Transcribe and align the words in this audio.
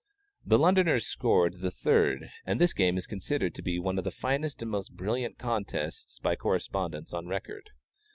The 0.43 0.57
Londoners 0.57 1.05
scored 1.05 1.59
the 1.61 1.69
third, 1.69 2.27
and 2.43 2.59
this 2.59 2.73
game 2.73 2.97
is 2.97 3.05
considered 3.05 3.53
to 3.53 3.61
be 3.61 3.77
one 3.77 3.99
of 3.99 4.03
the 4.03 4.09
finest 4.09 4.63
and 4.63 4.71
most 4.71 4.95
brilliant 4.97 5.37
contests 5.37 6.17
by 6.17 6.35
correspondence 6.35 7.13
on 7.13 7.27
record. 7.27 7.69